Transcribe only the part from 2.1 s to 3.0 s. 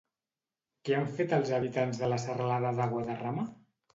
la Serralada de